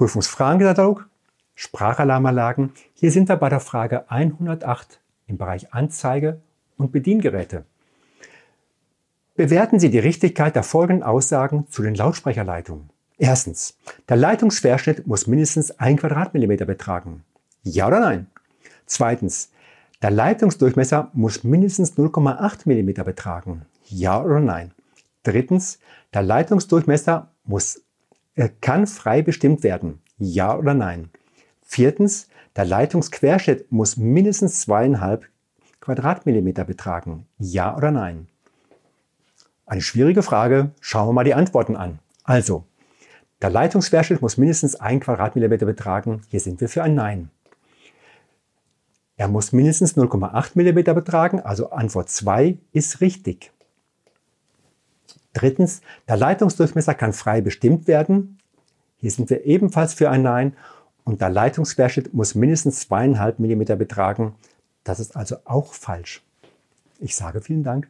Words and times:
Prüfungsfragenkatalog, 0.00 1.06
Sprachalarmanlagen. 1.54 2.72
Hier 2.94 3.12
sind 3.12 3.28
wir 3.28 3.36
bei 3.36 3.50
der 3.50 3.60
Frage 3.60 4.10
108 4.10 4.98
im 5.26 5.36
Bereich 5.36 5.74
Anzeige 5.74 6.40
und 6.78 6.90
Bediengeräte. 6.90 7.66
Bewerten 9.34 9.78
Sie 9.78 9.90
die 9.90 9.98
Richtigkeit 9.98 10.56
der 10.56 10.62
folgenden 10.62 11.02
Aussagen 11.02 11.66
zu 11.68 11.82
den 11.82 11.94
Lautsprecherleitungen. 11.94 12.88
Erstens, 13.18 13.76
der 14.08 14.16
Leitungsquerschnitt 14.16 15.06
muss 15.06 15.26
mindestens 15.26 15.78
1 15.78 16.00
Quadratmillimeter 16.00 16.64
betragen. 16.64 17.22
Ja 17.62 17.86
oder 17.86 18.00
nein? 18.00 18.26
Zweitens, 18.86 19.50
der 20.00 20.12
Leitungsdurchmesser 20.12 21.10
muss 21.12 21.44
mindestens 21.44 21.98
0,8 21.98 22.60
mm 22.64 23.04
betragen. 23.04 23.66
Ja 23.84 24.22
oder 24.22 24.40
nein? 24.40 24.72
Drittens, 25.24 25.78
der 26.14 26.22
Leitungsdurchmesser 26.22 27.28
muss, 27.44 27.82
kann 28.48 28.86
frei 28.86 29.22
bestimmt 29.22 29.62
werden. 29.62 30.00
Ja 30.18 30.56
oder 30.56 30.74
nein? 30.74 31.10
Viertens, 31.62 32.28
der 32.56 32.64
Leitungsquerschnitt 32.64 33.70
muss 33.70 33.96
mindestens 33.96 34.60
zweieinhalb 34.60 35.26
Quadratmillimeter 35.80 36.64
betragen. 36.64 37.26
Ja 37.38 37.76
oder 37.76 37.90
nein? 37.90 38.28
Eine 39.66 39.82
schwierige 39.82 40.22
Frage. 40.22 40.72
Schauen 40.80 41.08
wir 41.08 41.12
mal 41.12 41.24
die 41.24 41.34
Antworten 41.34 41.76
an. 41.76 42.00
Also, 42.24 42.64
der 43.42 43.50
Leitungsquerschnitt 43.50 44.20
muss 44.20 44.36
mindestens 44.36 44.76
ein 44.76 45.00
Quadratmillimeter 45.00 45.64
betragen. 45.64 46.22
Hier 46.28 46.40
sind 46.40 46.60
wir 46.60 46.68
für 46.68 46.82
ein 46.82 46.94
Nein. 46.94 47.30
Er 49.16 49.28
muss 49.28 49.52
mindestens 49.52 49.96
0,8 49.96 50.52
mm 50.54 50.94
betragen, 50.94 51.40
also 51.40 51.70
Antwort 51.70 52.08
2 52.08 52.56
ist 52.72 53.02
richtig. 53.02 53.52
Drittens, 55.32 55.80
der 56.08 56.16
Leitungsdurchmesser 56.16 56.94
kann 56.94 57.12
frei 57.12 57.40
bestimmt 57.40 57.86
werden. 57.86 58.38
Hier 58.96 59.10
sind 59.10 59.30
wir 59.30 59.44
ebenfalls 59.44 59.94
für 59.94 60.10
ein 60.10 60.22
Nein. 60.22 60.56
Und 61.04 61.20
der 61.20 61.30
Leitungsquerschnitt 61.30 62.12
muss 62.12 62.34
mindestens 62.34 62.88
2,5 62.90 63.34
mm 63.38 63.78
betragen. 63.78 64.34
Das 64.84 65.00
ist 65.00 65.16
also 65.16 65.36
auch 65.44 65.74
falsch. 65.74 66.22
Ich 66.98 67.16
sage 67.16 67.40
vielen 67.40 67.64
Dank. 67.64 67.88